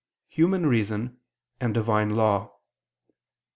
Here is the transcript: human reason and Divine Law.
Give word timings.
human 0.29 0.65
reason 0.65 1.15
and 1.59 1.75
Divine 1.75 2.15
Law. 2.15 2.55